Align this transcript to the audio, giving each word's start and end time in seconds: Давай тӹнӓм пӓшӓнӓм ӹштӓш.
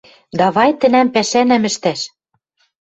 Давай 0.39 0.69
тӹнӓм 0.79 1.07
пӓшӓнӓм 1.13 1.63
ӹштӓш. 1.69 2.01